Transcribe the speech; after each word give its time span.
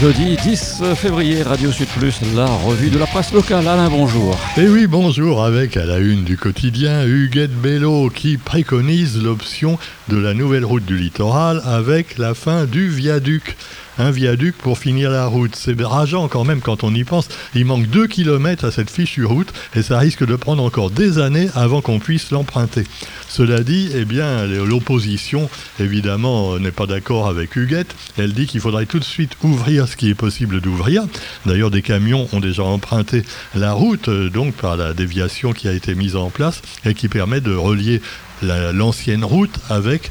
jeudi 0.00 0.36
10 0.36 0.82
février, 0.94 1.42
Radio 1.42 1.70
Sud 1.70 1.88
Plus, 1.88 2.20
la 2.34 2.46
revue 2.46 2.90
de 2.90 2.98
la 2.98 3.06
presse 3.06 3.32
locale. 3.32 3.66
Alain, 3.68 3.88
bonjour. 3.88 4.38
Et 4.56 4.62
eh 4.62 4.68
oui, 4.68 4.86
bonjour, 4.86 5.44
avec 5.44 5.76
à 5.76 5.84
la 5.84 5.98
une 5.98 6.24
du 6.24 6.36
quotidien 6.36 7.04
Huguette 7.04 7.54
Bello 7.54 8.08
qui 8.08 8.36
préconise 8.38 9.22
l'option 9.22 9.78
de 10.08 10.16
la 10.16 10.34
nouvelle 10.34 10.64
route 10.64 10.84
du 10.84 10.96
littoral 10.96 11.60
avec 11.64 12.18
la 12.18 12.34
fin 12.34 12.64
du 12.64 12.88
viaduc 12.88 13.56
un 13.98 14.10
viaduc 14.10 14.56
pour 14.56 14.78
finir 14.78 15.10
la 15.10 15.26
route. 15.26 15.56
C'est 15.56 15.80
rageant 15.82 16.28
quand 16.28 16.44
même 16.44 16.60
quand 16.60 16.84
on 16.84 16.94
y 16.94 17.04
pense. 17.04 17.28
Il 17.54 17.64
manque 17.64 17.86
2 17.86 18.06
km 18.06 18.64
à 18.64 18.70
cette 18.70 18.90
fichue 18.90 19.24
route 19.24 19.52
et 19.74 19.82
ça 19.82 19.98
risque 19.98 20.26
de 20.26 20.36
prendre 20.36 20.62
encore 20.62 20.90
des 20.90 21.18
années 21.18 21.48
avant 21.54 21.80
qu'on 21.80 21.98
puisse 21.98 22.30
l'emprunter. 22.30 22.84
Cela 23.28 23.60
dit, 23.60 23.90
eh 23.94 24.04
bien, 24.04 24.46
l'opposition, 24.46 25.50
évidemment, 25.78 26.58
n'est 26.58 26.70
pas 26.70 26.86
d'accord 26.86 27.28
avec 27.28 27.56
Huguette. 27.56 27.94
Elle 28.18 28.32
dit 28.32 28.46
qu'il 28.46 28.60
faudrait 28.60 28.86
tout 28.86 28.98
de 28.98 29.04
suite 29.04 29.32
ouvrir 29.42 29.88
ce 29.88 29.96
qui 29.96 30.08
est 30.08 30.14
possible 30.14 30.60
d'ouvrir. 30.60 31.04
D'ailleurs, 31.44 31.70
des 31.70 31.82
camions 31.82 32.28
ont 32.32 32.40
déjà 32.40 32.62
emprunté 32.62 33.24
la 33.54 33.72
route, 33.72 34.08
euh, 34.08 34.30
donc 34.30 34.54
par 34.54 34.76
la 34.76 34.94
déviation 34.94 35.52
qui 35.52 35.68
a 35.68 35.72
été 35.72 35.94
mise 35.94 36.16
en 36.16 36.30
place 36.30 36.62
et 36.84 36.94
qui 36.94 37.08
permet 37.08 37.40
de 37.40 37.54
relier 37.54 38.00
l'ancienne 38.42 39.24
route 39.24 39.54
avec 39.70 40.10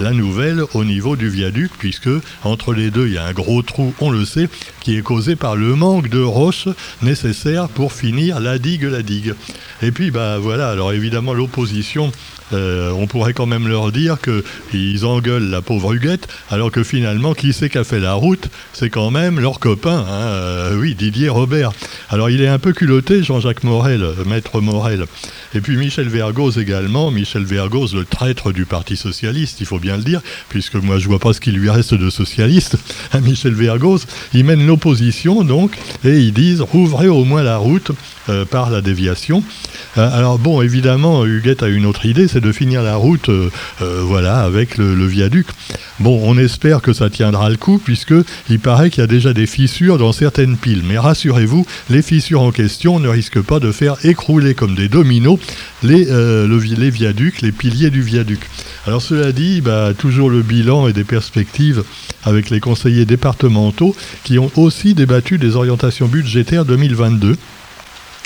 la 0.00 0.12
nouvelle 0.12 0.62
au 0.74 0.84
niveau 0.84 1.16
du 1.16 1.28
viaduc, 1.28 1.70
puisque 1.78 2.10
entre 2.44 2.72
les 2.72 2.90
deux, 2.90 3.06
il 3.06 3.14
y 3.14 3.18
a 3.18 3.24
un 3.24 3.32
gros 3.32 3.62
trou, 3.62 3.94
on 4.00 4.10
le 4.10 4.24
sait, 4.24 4.48
qui 4.86 4.96
est 4.96 5.02
causé 5.02 5.34
par 5.34 5.56
le 5.56 5.74
manque 5.74 6.08
de 6.08 6.22
roches 6.22 6.68
nécessaires 7.02 7.68
pour 7.68 7.92
finir 7.92 8.38
la 8.38 8.56
digue, 8.60 8.84
la 8.84 9.02
digue. 9.02 9.34
Et 9.82 9.90
puis, 9.90 10.12
bah 10.12 10.38
voilà, 10.38 10.70
alors 10.70 10.92
évidemment, 10.92 11.34
l'opposition 11.34 12.12
euh, 12.52 12.90
on 12.92 13.06
pourrait 13.06 13.32
quand 13.32 13.46
même 13.46 13.66
leur 13.66 13.90
dire 13.90 14.18
qu'ils 14.70 15.04
engueulent 15.04 15.50
la 15.50 15.62
pauvre 15.62 15.94
Huguette, 15.94 16.28
alors 16.50 16.70
que 16.70 16.84
finalement, 16.84 17.34
qui 17.34 17.52
c'est 17.52 17.68
qui 17.68 17.78
a 17.78 17.84
fait 17.84 17.98
la 17.98 18.14
route? 18.14 18.48
C'est 18.72 18.90
quand 18.90 19.10
même 19.10 19.40
leur 19.40 19.58
copain, 19.58 19.98
hein, 20.08 20.26
euh, 20.26 20.78
oui, 20.78 20.94
Didier 20.94 21.28
Robert. 21.28 21.72
Alors 22.08 22.30
il 22.30 22.40
est 22.40 22.48
un 22.48 22.58
peu 22.58 22.72
culotté, 22.72 23.22
Jean-Jacques 23.22 23.64
Morel, 23.64 24.02
euh, 24.02 24.24
maître 24.26 24.60
Morel. 24.60 25.06
Et 25.54 25.60
puis 25.60 25.76
Michel 25.76 26.08
Vergoz 26.08 26.58
également, 26.58 27.10
Michel 27.10 27.44
Vergoz, 27.44 27.94
le 27.94 28.04
traître 28.04 28.52
du 28.52 28.64
Parti 28.64 28.96
Socialiste, 28.96 29.60
il 29.60 29.66
faut 29.66 29.78
bien 29.78 29.96
le 29.96 30.04
dire, 30.04 30.20
puisque 30.48 30.76
moi 30.76 30.98
je 30.98 31.08
vois 31.08 31.18
pas 31.18 31.32
ce 31.32 31.40
qu'il 31.40 31.54
lui 31.54 31.70
reste 31.70 31.94
de 31.94 32.10
socialiste. 32.10 32.76
Michel 33.22 33.54
Vergoz, 33.54 34.06
il 34.34 34.44
mène 34.44 34.66
l'opposition 34.66 34.75
donc, 35.44 35.76
et 36.04 36.18
ils 36.18 36.32
disent 36.32 36.60
rouvrez 36.60 37.08
au 37.08 37.24
moins 37.24 37.42
la 37.42 37.56
route 37.56 37.92
par 38.50 38.70
la 38.70 38.80
déviation. 38.80 39.42
alors 39.96 40.38
bon, 40.38 40.60
évidemment, 40.60 41.24
Huguette 41.24 41.62
a 41.62 41.68
une 41.68 41.86
autre 41.86 42.06
idée, 42.06 42.28
c'est 42.28 42.40
de 42.40 42.52
finir 42.52 42.82
la 42.82 42.96
route 42.96 43.28
euh, 43.28 43.50
euh, 43.82 44.00
voilà, 44.02 44.40
avec 44.40 44.78
le, 44.78 45.06
viaduc. 45.06 45.46
Bon, 46.00 46.20
on 46.24 46.36
espère 46.38 46.82
que 46.82 46.92
ça 46.92 47.10
tiendra 47.10 47.50
le 47.50 47.56
coup, 47.56 47.78
puisque 47.78 48.14
il 48.48 48.58
paraît 48.58 48.90
qu'il 48.90 49.00
y 49.00 49.04
a 49.04 49.06
déjà 49.06 49.32
des 49.32 49.46
fissures 49.46 49.98
dans 49.98 50.12
certaines 50.12 50.56
piles. 50.56 50.82
Mais 50.86 50.98
rassurez-vous, 50.98 51.66
les 51.90 52.02
fissures 52.02 52.42
en 52.42 52.50
question 52.50 52.98
ne 52.98 53.08
risquent 53.08 53.42
pas 53.42 53.60
de 53.60 53.72
faire 53.72 53.96
écrouler 54.04 54.54
comme 54.54 54.74
des 54.74 54.88
dominos 54.88 55.38
les, 55.82 56.08
euh, 56.10 56.60
les 56.76 56.90
viaducs, 56.90 57.42
les 57.42 57.52
piliers 57.52 57.90
du 57.90 58.02
viaduc. 58.02 58.40
Alors 58.86 59.02
cela 59.02 59.32
dit, 59.32 59.60
bah, 59.60 59.92
toujours 59.96 60.30
le 60.30 60.42
bilan 60.42 60.88
et 60.88 60.92
des 60.92 61.04
perspectives 61.04 61.84
avec 62.24 62.50
les 62.50 62.60
conseillers 62.60 63.04
départementaux 63.04 63.94
qui 64.24 64.38
ont 64.38 64.50
aussi 64.66 64.94
débattu 64.94 65.38
des 65.38 65.56
orientations 65.56 66.08
budgétaires 66.08 66.64
2022 66.64 67.36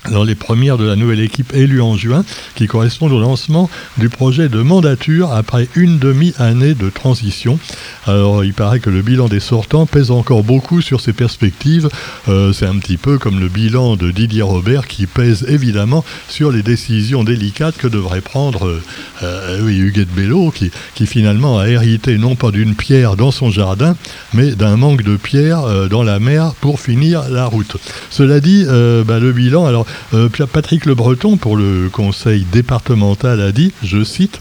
dans 0.09 0.25
les 0.25 0.35
premières 0.35 0.79
de 0.79 0.85
la 0.85 0.97
nouvelle 0.97 1.21
équipe 1.21 1.53
élue 1.55 1.83
en 1.83 1.97
juin, 1.97 2.25
qui 2.55 2.67
correspondent 2.67 3.13
au 3.13 3.21
lancement 3.21 3.69
du 3.99 4.09
projet 4.09 4.49
de 4.49 4.63
mandature 4.63 5.33
après 5.33 5.69
une 5.75 5.99
demi-année 5.99 6.75
de 6.75 6.89
transition. 6.89 7.59
Alors, 8.07 8.45
il 8.45 8.55
paraît 8.55 8.81
que 8.81 8.91
le 8.91 9.03
bilan 9.03 9.29
des 9.29 9.41
sortants 9.41 9.87
pèse 9.87 10.11
encore 10.11 10.43
beaucoup 10.43 10.81
sur 10.81 11.01
ces 11.01 11.13
perspectives. 11.13 11.89
Euh, 12.29 12.53
c'est 12.53 12.67
un 12.67 12.79
petit 12.79 12.97
peu 12.97 13.19
comme 13.19 13.41
le 13.41 13.49
bilan 13.49 13.97
de 13.97 14.11
Didier 14.11 14.43
Robert 14.43 14.89
qui 14.89 15.07
pèse 15.07 15.45
évidemment 15.49 16.05
sur 16.29 16.51
les 16.51 16.63
décisions 16.63 17.23
délicates 17.23 17.77
que 17.77 17.87
devrait 17.87 18.23
prendre 18.23 18.67
euh, 18.67 18.83
euh, 19.23 19.69
Huguette 19.69 20.13
Bello, 20.15 20.51
qui, 20.51 20.71
finalement 21.07 21.59
a 21.59 21.69
hérité 21.69 22.19
non 22.19 22.37
pas 22.37 22.51
d'une 22.51 22.75
pierre 22.75 23.17
dans 23.17 23.31
son 23.31 23.51
jardin, 23.51 23.97
mais 24.33 24.53
d'un 24.53 24.77
manque 24.77 25.03
de 25.03 25.17
pierre 25.17 25.89
dans 25.89 26.03
la 26.03 26.21
mer 26.21 26.53
pour 26.61 26.79
finir 26.79 27.29
la 27.31 27.47
route. 27.47 27.77
Cela 28.11 28.41
dit, 28.41 28.65
bah, 28.65 29.19
le 29.19 29.33
bilan, 29.33 29.67
alors 29.67 29.87
euh, 30.15 30.29
Patrick 30.53 30.87
Le 30.87 30.95
Breton, 30.95 31.37
pour 31.37 31.57
le 31.57 31.89
conseil 31.91 32.45
départemental, 32.51 33.41
a 33.41 33.53
dit, 33.53 33.73
je 33.83 34.05
cite, 34.05 34.41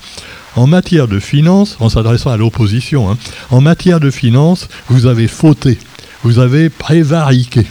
en 0.56 0.68
matière 0.68 1.08
de 1.08 1.20
finances, 1.20 1.78
en 1.80 1.90
s'adressant 1.90 2.32
à 2.32 2.38
l'opposition, 2.38 3.10
hein, 3.10 3.18
en 3.50 3.62
matière 3.62 4.00
de 4.00 4.12
finances, 4.12 4.68
vous 4.88 5.06
avez 5.06 5.28
fauté, 5.28 5.78
vous 6.24 6.40
avez 6.40 6.70
prévariqué. 6.70 7.66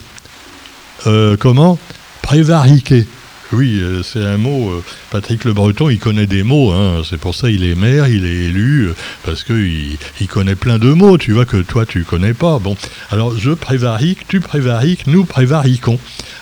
Euh, 1.06 1.36
comment? 1.38 1.78
Prévariqué. 2.22 3.06
Oui, 3.52 3.78
euh, 3.80 4.02
c'est 4.02 4.22
un 4.22 4.36
mot. 4.36 4.82
Patrick 5.10 5.44
Le 5.44 5.54
Breton, 5.54 5.88
il 5.88 5.98
connaît 5.98 6.26
des 6.26 6.42
mots. 6.42 6.72
Hein, 6.72 7.02
c'est 7.08 7.18
pour 7.18 7.34
ça 7.34 7.50
qu'il 7.50 7.64
est 7.64 7.74
maire, 7.74 8.06
il 8.06 8.26
est 8.26 8.44
élu, 8.46 8.90
parce 9.24 9.42
qu'il 9.42 9.96
il 10.20 10.28
connaît 10.28 10.54
plein 10.54 10.78
de 10.78 10.92
mots. 10.92 11.16
Tu 11.16 11.32
vois 11.32 11.46
que 11.46 11.56
toi, 11.56 11.86
tu 11.86 12.04
connais 12.04 12.34
pas. 12.34 12.58
Bon, 12.58 12.76
alors 13.10 13.38
je 13.38 13.52
prévarique, 13.52 14.28
tu 14.28 14.40
prévariques, 14.40 15.06
nous 15.06 15.24
prévariquons. 15.24 15.98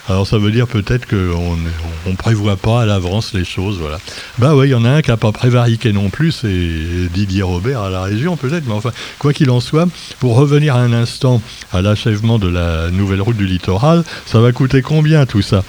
Alors 0.08 0.26
ça 0.26 0.38
veut 0.38 0.52
dire 0.52 0.68
peut-être 0.68 1.08
qu'on 1.08 1.56
ne 1.56 2.16
prévoit 2.16 2.56
pas 2.56 2.82
à 2.82 2.86
l'avance 2.86 3.34
les 3.34 3.44
choses, 3.44 3.78
voilà. 3.78 3.98
Bah 4.38 4.54
oui, 4.54 4.68
il 4.68 4.70
y 4.70 4.74
en 4.74 4.84
a 4.84 4.90
un 4.90 5.02
qui 5.02 5.10
n'a 5.10 5.16
pas 5.16 5.32
prévariqué 5.32 5.92
non 5.92 6.10
plus, 6.10 6.30
c'est 6.30 7.08
Didier 7.12 7.42
Robert 7.42 7.82
à 7.82 7.90
la 7.90 8.02
région 8.02 8.36
peut-être, 8.36 8.66
mais 8.66 8.74
enfin, 8.74 8.92
quoi 9.18 9.32
qu'il 9.32 9.50
en 9.50 9.58
soit, 9.58 9.88
pour 10.20 10.36
revenir 10.36 10.76
un 10.76 10.92
instant 10.92 11.42
à 11.72 11.82
l'achèvement 11.82 12.38
de 12.38 12.48
la 12.48 12.90
nouvelle 12.92 13.20
route 13.20 13.36
du 13.36 13.46
littoral, 13.46 14.04
ça 14.26 14.38
va 14.38 14.52
coûter 14.52 14.80
combien 14.80 15.26
tout 15.26 15.42
ça? 15.42 15.64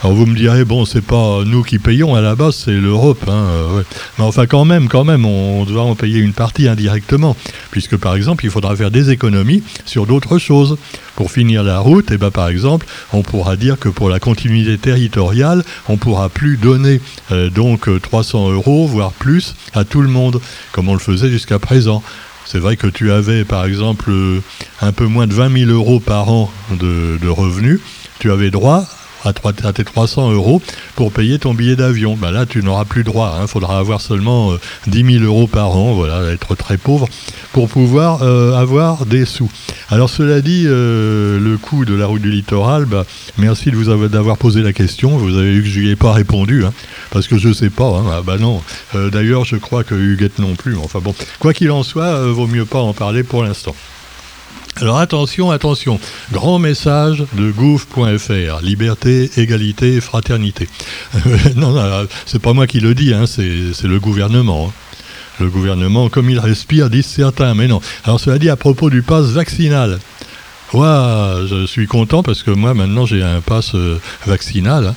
Alors 0.00 0.14
vous 0.14 0.26
me 0.26 0.36
direz, 0.36 0.64
bon, 0.64 0.84
c'est 0.84 1.00
pas 1.02 1.42
nous 1.44 1.64
qui 1.64 1.80
payons 1.80 2.14
à 2.14 2.20
la 2.20 2.36
base, 2.36 2.54
c'est 2.54 2.70
l'Europe. 2.70 3.24
Hein, 3.26 3.32
euh, 3.32 3.82
Mais 4.16 4.24
enfin, 4.24 4.46
quand 4.46 4.64
même, 4.64 4.86
quand 4.86 5.02
même, 5.02 5.26
on, 5.26 5.64
doit 5.64 5.82
en 5.82 5.96
payer 5.96 6.20
une 6.20 6.34
partie 6.34 6.68
indirectement, 6.68 7.36
puisque 7.72 7.96
par 7.96 8.14
exemple, 8.14 8.44
il 8.44 8.50
faudra 8.52 8.76
faire 8.76 8.92
des 8.92 9.10
économies 9.10 9.64
sur 9.86 10.06
d'autres 10.06 10.38
choses. 10.38 10.76
Pour 11.16 11.32
finir 11.32 11.64
la 11.64 11.80
route, 11.80 12.10
eh 12.12 12.16
ben, 12.16 12.30
par 12.30 12.48
exemple, 12.48 12.86
on 13.12 13.22
pourra 13.22 13.56
dire 13.56 13.76
que 13.76 13.88
pour 13.88 14.08
la 14.08 14.20
continuité 14.20 14.78
territoriale, 14.78 15.64
on 15.88 15.96
pourra 15.96 16.28
plus 16.28 16.58
donner 16.58 17.00
euh, 17.32 17.50
donc 17.50 17.88
300 18.00 18.52
euros, 18.52 18.86
voire 18.86 19.10
plus, 19.10 19.56
à 19.74 19.84
tout 19.84 20.00
le 20.00 20.08
monde, 20.08 20.40
comme 20.70 20.88
on 20.88 20.94
le 20.94 21.00
faisait 21.00 21.28
jusqu'à 21.28 21.58
présent. 21.58 22.04
C'est 22.44 22.60
vrai 22.60 22.76
que 22.76 22.86
tu 22.86 23.10
avais, 23.10 23.44
par 23.44 23.64
exemple, 23.64 24.12
euh, 24.12 24.40
un 24.80 24.92
peu 24.92 25.06
moins 25.06 25.26
de 25.26 25.34
20 25.34 25.66
000 25.66 25.70
euros 25.72 25.98
par 25.98 26.30
an 26.30 26.52
de 26.70 27.28
revenus. 27.28 27.80
Tu 28.20 28.30
avais 28.30 28.52
droit 28.52 28.86
à, 29.24 29.72
tes 29.72 29.84
300 29.84 30.32
euros 30.32 30.62
pour 30.94 31.12
payer 31.12 31.38
ton 31.38 31.54
billet 31.54 31.76
d'avion. 31.76 32.16
Ben 32.16 32.30
là, 32.30 32.46
tu 32.46 32.62
n'auras 32.62 32.84
plus 32.84 33.04
droit. 33.04 33.34
Il 33.38 33.42
hein. 33.42 33.46
faudra 33.46 33.78
avoir 33.78 34.00
seulement 34.00 34.52
10 34.86 35.02
euh, 35.02 35.18
000 35.20 35.24
euros 35.24 35.46
par 35.46 35.76
an, 35.76 35.94
voilà, 35.94 36.30
être 36.30 36.54
très 36.54 36.76
pauvre, 36.76 37.08
pour 37.52 37.68
pouvoir 37.68 38.22
euh, 38.22 38.54
avoir 38.54 39.06
des 39.06 39.24
sous. 39.24 39.50
Alors 39.90 40.10
cela 40.10 40.40
dit, 40.40 40.64
euh, 40.66 41.38
le 41.38 41.56
coût 41.56 41.84
de 41.84 41.94
la 41.94 42.06
route 42.06 42.22
du 42.22 42.30
littoral, 42.30 42.84
bah, 42.84 43.04
merci 43.36 43.70
d'avoir 44.10 44.36
posé 44.36 44.62
la 44.62 44.72
question. 44.72 45.16
Vous 45.16 45.36
avez 45.36 45.52
vu 45.52 45.62
que 45.62 45.68
je 45.68 45.80
n'y 45.80 45.90
ai 45.90 45.96
pas 45.96 46.12
répondu, 46.12 46.64
hein, 46.64 46.72
parce 47.10 47.26
que 47.26 47.38
je 47.38 47.48
ne 47.48 47.54
sais 47.54 47.70
pas. 47.70 47.88
Hein. 47.88 48.04
Ah 48.12 48.22
bah 48.22 48.36
non. 48.38 48.62
d'ailleurs, 48.94 49.44
je 49.44 49.56
crois 49.56 49.84
que 49.84 49.94
Huguette 49.94 50.38
non 50.38 50.54
plus. 50.54 50.76
Enfin 50.76 51.00
bon, 51.00 51.14
quoi 51.38 51.52
qu'il 51.52 51.70
en 51.70 51.82
soit, 51.82 52.26
vaut 52.26 52.46
mieux 52.46 52.64
pas 52.64 52.80
en 52.80 52.92
parler 52.92 53.22
pour 53.22 53.42
l'instant. 53.44 53.74
Alors 54.80 54.98
attention, 54.98 55.50
attention, 55.50 55.98
grand 56.30 56.60
message 56.60 57.24
de 57.32 57.50
gouv.fr, 57.50 58.62
liberté, 58.62 59.28
égalité, 59.36 60.00
fraternité. 60.00 60.68
non, 61.56 61.72
non 61.72 62.06
c'est 62.26 62.40
pas 62.40 62.52
moi 62.52 62.68
qui 62.68 62.78
le 62.78 62.94
dis, 62.94 63.12
hein, 63.12 63.24
c'est 63.26 63.42
le 63.42 63.98
gouvernement. 63.98 64.68
Hein. 64.68 64.72
Le 65.40 65.48
gouvernement, 65.50 66.08
comme 66.08 66.30
il 66.30 66.38
respire, 66.38 66.90
disent 66.90 67.06
certains, 67.06 67.54
mais 67.54 67.66
non. 67.66 67.80
Alors 68.04 68.20
cela 68.20 68.38
dit 68.38 68.50
à 68.50 68.56
propos 68.56 68.88
du 68.88 69.02
pass 69.02 69.26
vaccinal. 69.26 69.98
Ouais, 70.72 71.46
je 71.48 71.66
suis 71.66 71.88
content 71.88 72.22
parce 72.22 72.44
que 72.44 72.52
moi 72.52 72.72
maintenant 72.72 73.04
j'ai 73.04 73.22
un 73.22 73.40
pass 73.40 73.74
euh, 73.74 73.98
vaccinal. 74.26 74.86
Hein. 74.86 74.94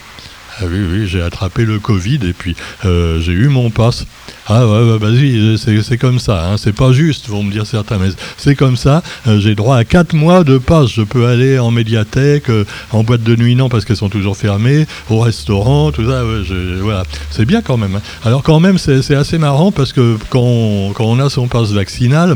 Ah 0.59 0.65
oui, 0.69 0.79
oui, 0.91 1.07
j'ai 1.07 1.21
attrapé 1.21 1.65
le 1.65 1.79
Covid 1.79 2.19
et 2.23 2.33
puis 2.33 2.55
euh, 2.85 3.19
j'ai 3.19 3.31
eu 3.31 3.47
mon 3.47 3.71
pass. 3.71 4.05
Ah 4.53 4.67
ouais, 4.67 4.97
vas-y, 4.97 5.57
c'est 5.57 5.97
comme 5.97 6.19
ça, 6.19 6.45
hein. 6.45 6.57
c'est 6.57 6.75
pas 6.75 6.91
juste, 6.91 7.29
vont 7.29 7.41
me 7.41 7.53
dire 7.53 7.65
certains, 7.65 7.97
mais 7.97 8.09
c'est 8.35 8.53
comme 8.53 8.75
ça. 8.75 9.01
Euh, 9.25 9.39
j'ai 9.39 9.55
droit 9.55 9.77
à 9.77 9.85
4 9.85 10.13
mois 10.13 10.43
de 10.43 10.57
passe. 10.57 10.89
Je 10.89 11.03
peux 11.03 11.25
aller 11.27 11.57
en 11.57 11.71
médiathèque, 11.71 12.49
euh, 12.49 12.65
en 12.91 13.03
boîte 13.03 13.23
de 13.23 13.37
nuit, 13.37 13.55
non, 13.55 13.69
parce 13.69 13.85
qu'elles 13.85 13.95
sont 13.95 14.09
toujours 14.09 14.35
fermées, 14.35 14.87
au 15.09 15.19
restaurant, 15.21 15.93
tout 15.93 16.05
ça. 16.05 16.23
voilà, 16.81 17.03
c'est 17.29 17.45
bien 17.45 17.61
quand 17.61 17.77
même. 17.77 17.95
Hein. 17.95 18.01
Alors, 18.25 18.43
quand 18.43 18.59
même, 18.59 18.77
c'est 18.77 19.15
assez 19.15 19.37
marrant 19.37 19.71
parce 19.71 19.93
que 19.93 20.17
quand 20.29 20.41
on, 20.41 21.19
a 21.21 21.29
son 21.29 21.47
passe 21.47 21.71
vaccinal, 21.71 22.35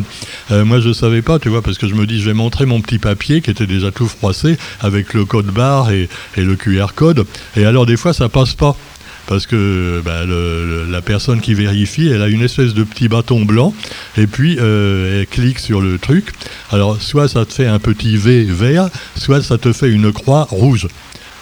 euh, 0.51 0.63
moi 0.63 0.79
je 0.79 0.93
savais 0.93 1.21
pas, 1.21 1.37
tu 1.37 1.49
vois, 1.49 1.61
parce 1.61 1.77
que 1.77 1.89
je 1.89 1.95
me 1.95 2.05
dis, 2.05 2.21
je 2.21 2.27
vais 2.27 2.33
montrer 2.33 2.65
mon 2.65 2.79
petit 2.79 2.97
papier 2.97 3.41
qui 3.41 3.51
était 3.51 3.67
déjà 3.67 3.91
tout 3.91 4.07
froissé 4.07 4.57
avec 4.79 5.13
le 5.13 5.25
code 5.25 5.47
barre 5.47 5.91
et, 5.91 6.07
et 6.37 6.43
le 6.43 6.55
QR 6.55 6.93
code. 6.95 7.25
Et 7.57 7.65
alors, 7.65 7.85
des 7.85 7.97
fois, 7.97 8.13
ça 8.13 8.29
passe 8.29 8.53
pas. 8.53 8.77
Parce 9.27 9.47
que 9.47 10.01
bah, 10.03 10.25
la 10.25 11.01
personne 11.01 11.41
qui 11.41 11.53
vérifie, 11.53 12.07
elle 12.07 12.21
a 12.21 12.27
une 12.27 12.41
espèce 12.41 12.73
de 12.73 12.83
petit 12.83 13.07
bâton 13.07 13.43
blanc, 13.45 13.73
et 14.17 14.27
puis 14.27 14.57
euh, 14.59 15.21
elle 15.21 15.27
clique 15.27 15.59
sur 15.59 15.81
le 15.81 15.97
truc. 15.97 16.31
Alors, 16.71 17.01
soit 17.01 17.27
ça 17.27 17.45
te 17.45 17.53
fait 17.53 17.67
un 17.67 17.79
petit 17.79 18.17
V 18.17 18.43
vert, 18.43 18.89
soit 19.15 19.41
ça 19.41 19.57
te 19.57 19.73
fait 19.73 19.89
une 19.89 20.11
croix 20.11 20.47
rouge. 20.49 20.87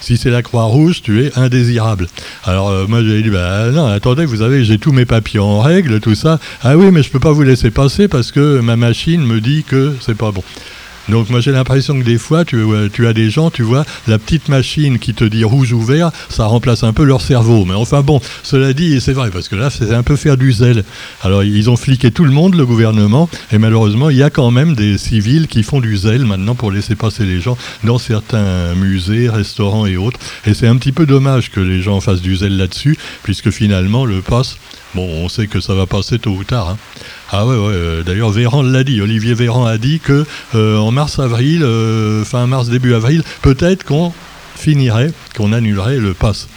Si 0.00 0.18
c'est 0.18 0.30
la 0.30 0.42
croix 0.42 0.64
rouge, 0.64 1.00
tu 1.00 1.24
es 1.24 1.32
indésirable. 1.38 2.08
Alors 2.44 2.68
euh, 2.68 2.86
moi 2.86 3.02
j'ai 3.02 3.22
dit 3.22 3.30
bah 3.30 3.70
non 3.70 3.86
attendez 3.86 4.26
vous 4.26 4.38
savez 4.38 4.62
j'ai 4.62 4.76
tous 4.76 4.92
mes 4.92 5.06
papiers 5.06 5.40
en 5.40 5.60
règle 5.60 5.98
tout 5.98 6.14
ça 6.14 6.38
ah 6.62 6.76
oui 6.76 6.90
mais 6.92 7.02
je 7.02 7.08
peux 7.08 7.20
pas 7.20 7.32
vous 7.32 7.42
laisser 7.42 7.70
passer 7.70 8.06
parce 8.06 8.30
que 8.30 8.60
ma 8.60 8.76
machine 8.76 9.24
me 9.24 9.40
dit 9.40 9.64
que 9.64 9.94
c'est 10.00 10.14
pas 10.14 10.30
bon. 10.30 10.44
Donc 11.08 11.30
moi 11.30 11.40
j'ai 11.40 11.52
l'impression 11.52 11.98
que 11.98 12.04
des 12.04 12.18
fois 12.18 12.44
tu, 12.44 12.56
euh, 12.56 12.88
tu 12.92 13.06
as 13.06 13.12
des 13.12 13.30
gens, 13.30 13.50
tu 13.50 13.62
vois, 13.62 13.84
la 14.06 14.18
petite 14.18 14.48
machine 14.48 14.98
qui 14.98 15.14
te 15.14 15.24
dit 15.24 15.44
rouge 15.44 15.72
ou 15.72 15.82
vert, 15.82 16.10
ça 16.28 16.46
remplace 16.46 16.82
un 16.82 16.92
peu 16.92 17.04
leur 17.04 17.20
cerveau. 17.20 17.64
Mais 17.64 17.74
enfin 17.74 18.02
bon, 18.02 18.20
cela 18.42 18.72
dit, 18.72 19.00
c'est 19.00 19.12
vrai, 19.12 19.30
parce 19.30 19.48
que 19.48 19.56
là 19.56 19.70
c'est 19.70 19.92
un 19.92 20.02
peu 20.02 20.16
faire 20.16 20.36
du 20.36 20.52
zèle. 20.52 20.84
Alors 21.22 21.44
ils 21.44 21.68
ont 21.70 21.76
fliqué 21.76 22.10
tout 22.10 22.24
le 22.24 22.32
monde, 22.32 22.54
le 22.54 22.66
gouvernement, 22.66 23.28
et 23.52 23.58
malheureusement 23.58 24.10
il 24.10 24.16
y 24.16 24.22
a 24.22 24.30
quand 24.30 24.50
même 24.50 24.74
des 24.74 24.98
civils 24.98 25.46
qui 25.48 25.62
font 25.62 25.80
du 25.80 25.96
zèle 25.96 26.24
maintenant 26.24 26.54
pour 26.54 26.70
laisser 26.70 26.94
passer 26.94 27.24
les 27.24 27.40
gens 27.40 27.56
dans 27.84 27.98
certains 27.98 28.74
musées, 28.74 29.28
restaurants 29.28 29.86
et 29.86 29.96
autres. 29.96 30.18
Et 30.46 30.54
c'est 30.54 30.66
un 30.66 30.76
petit 30.76 30.92
peu 30.92 31.06
dommage 31.06 31.50
que 31.50 31.60
les 31.60 31.82
gens 31.82 32.00
fassent 32.00 32.22
du 32.22 32.36
zèle 32.36 32.56
là-dessus, 32.56 32.96
puisque 33.22 33.50
finalement 33.50 34.04
le 34.04 34.22
pass, 34.22 34.56
bon 34.94 35.06
on 35.24 35.28
sait 35.28 35.46
que 35.46 35.60
ça 35.60 35.74
va 35.74 35.86
passer 35.86 36.18
tôt 36.18 36.30
ou 36.30 36.44
tard. 36.44 36.70
hein. 36.70 36.78
Ah 37.30 37.46
ouais, 37.46 37.54
euh, 37.56 38.02
D'ailleurs, 38.02 38.30
Véran 38.30 38.62
l'a 38.62 38.84
dit. 38.84 39.00
Olivier 39.00 39.34
Véran 39.34 39.64
a 39.66 39.76
dit 39.78 39.98
que 40.00 40.24
euh, 40.54 40.76
en 40.78 40.90
mars-avril, 40.92 41.62
euh, 41.64 42.24
fin 42.24 42.46
mars, 42.46 42.68
début 42.68 42.94
avril, 42.94 43.22
peut-être 43.42 43.84
qu'on 43.84 44.12
finirait, 44.56 45.12
qu'on 45.36 45.52
annulerait 45.52 45.96
le 45.98 46.14
pass. 46.14 46.48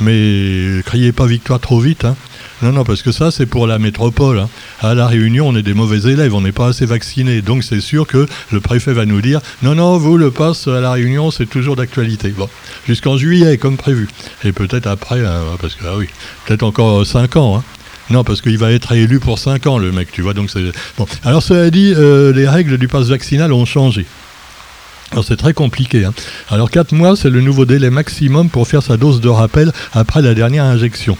Mais 0.00 0.82
criez 0.84 1.12
pas 1.12 1.26
victoire 1.26 1.60
trop 1.60 1.80
vite. 1.80 2.04
hein. 2.04 2.16
Non, 2.62 2.72
non, 2.72 2.84
parce 2.84 3.02
que 3.02 3.12
ça, 3.12 3.30
c'est 3.30 3.46
pour 3.46 3.66
la 3.66 3.78
métropole. 3.78 4.38
hein. 4.40 4.48
À 4.80 4.94
La 4.94 5.06
Réunion, 5.06 5.48
on 5.48 5.56
est 5.56 5.62
des 5.62 5.74
mauvais 5.74 6.10
élèves, 6.10 6.34
on 6.34 6.40
n'est 6.40 6.52
pas 6.52 6.68
assez 6.68 6.86
vaccinés. 6.86 7.40
Donc, 7.42 7.62
c'est 7.62 7.80
sûr 7.80 8.06
que 8.06 8.26
le 8.50 8.60
préfet 8.60 8.92
va 8.94 9.04
nous 9.06 9.20
dire 9.20 9.40
non, 9.62 9.74
non, 9.74 9.96
vous, 9.98 10.16
le 10.16 10.30
pass 10.30 10.66
à 10.66 10.80
La 10.80 10.92
Réunion, 10.92 11.30
c'est 11.30 11.46
toujours 11.46 11.76
d'actualité. 11.76 12.30
Bon, 12.30 12.48
jusqu'en 12.86 13.16
juillet, 13.16 13.58
comme 13.58 13.76
prévu. 13.76 14.08
Et 14.44 14.52
peut-être 14.52 14.86
après, 14.86 15.22
parce 15.60 15.74
que, 15.74 15.84
ah 15.86 15.96
oui, 15.98 16.08
peut-être 16.46 16.62
encore 16.62 17.06
5 17.06 17.36
ans. 17.36 17.62
Non, 18.10 18.22
parce 18.24 18.40
qu'il 18.40 18.56
va 18.58 18.70
être 18.72 18.92
élu 18.92 19.18
pour 19.18 19.38
5 19.38 19.66
ans, 19.66 19.78
le 19.78 19.90
mec, 19.92 20.12
tu 20.12 20.22
vois. 20.22 20.32
Donc 20.34 20.50
bon. 20.96 21.06
Alors 21.24 21.42
cela 21.42 21.70
dit, 21.70 21.92
euh, 21.96 22.32
les 22.32 22.48
règles 22.48 22.78
du 22.78 22.88
pass 22.88 23.08
vaccinal 23.08 23.52
ont 23.52 23.64
changé. 23.64 24.06
Alors 25.12 25.24
c'est 25.24 25.36
très 25.36 25.54
compliqué. 25.54 26.04
hein. 26.04 26.14
Alors 26.48 26.70
4 26.70 26.92
mois, 26.92 27.16
c'est 27.16 27.30
le 27.30 27.40
nouveau 27.40 27.64
délai 27.64 27.90
maximum 27.90 28.48
pour 28.48 28.66
faire 28.68 28.82
sa 28.82 28.96
dose 28.96 29.20
de 29.20 29.28
rappel 29.28 29.72
après 29.92 30.22
la 30.22 30.34
dernière 30.34 30.64
injection. 30.64 31.16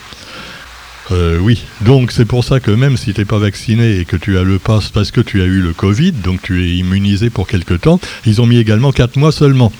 Euh, 1.12 1.38
oui, 1.38 1.62
donc 1.82 2.10
c'est 2.10 2.24
pour 2.24 2.42
ça 2.42 2.58
que 2.58 2.72
même 2.72 2.96
si 2.96 3.14
tu 3.14 3.20
n'es 3.20 3.24
pas 3.24 3.38
vacciné 3.38 3.98
et 4.00 4.04
que 4.04 4.16
tu 4.16 4.38
as 4.38 4.42
le 4.42 4.58
pass 4.58 4.88
parce 4.88 5.12
que 5.12 5.20
tu 5.20 5.40
as 5.40 5.44
eu 5.44 5.60
le 5.60 5.72
Covid, 5.72 6.10
donc 6.10 6.42
tu 6.42 6.64
es 6.64 6.76
immunisé 6.78 7.30
pour 7.30 7.46
quelque 7.46 7.74
temps, 7.74 8.00
ils 8.24 8.40
ont 8.40 8.46
mis 8.46 8.58
également 8.58 8.90
4 8.90 9.16
mois 9.16 9.30
seulement. 9.30 9.72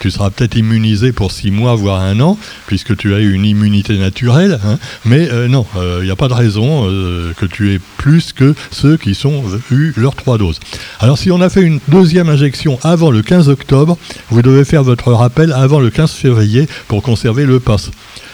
Tu 0.00 0.10
seras 0.10 0.30
peut-être 0.30 0.56
immunisé 0.56 1.12
pour 1.12 1.30
6 1.30 1.50
mois, 1.50 1.74
voire 1.74 2.00
un 2.00 2.18
an, 2.20 2.38
puisque 2.66 2.96
tu 2.96 3.14
as 3.14 3.20
eu 3.20 3.32
une 3.32 3.44
immunité 3.44 3.98
naturelle, 3.98 4.58
hein. 4.64 4.78
mais 5.04 5.30
euh, 5.30 5.46
non, 5.46 5.66
il 6.00 6.04
n'y 6.04 6.10
a 6.10 6.16
pas 6.16 6.28
de 6.28 6.34
raison 6.34 6.88
euh, 6.88 7.32
que 7.36 7.46
tu 7.46 7.74
aies 7.74 7.80
plus 7.98 8.32
que 8.32 8.54
ceux 8.70 8.96
qui 8.96 9.14
sont 9.14 9.44
eu 9.70 9.92
leurs 9.96 10.14
3 10.14 10.38
doses. 10.38 10.58
Alors 11.00 11.18
si 11.18 11.30
on 11.30 11.40
a 11.40 11.50
fait 11.50 11.62
une 11.62 11.80
deuxième 11.88 12.28
injection 12.28 12.78
avant 12.82 13.10
le 13.10 13.22
15 13.22 13.48
octobre, 13.48 13.98
vous 14.30 14.42
devez 14.42 14.64
faire 14.64 14.82
votre 14.82 15.12
rappel 15.12 15.52
avant 15.52 15.80
le 15.80 15.90
15 15.90 16.10
février 16.12 16.66
pour 16.88 17.02
conserver 17.02 17.44
le 17.44 17.60
pass. 17.60 17.90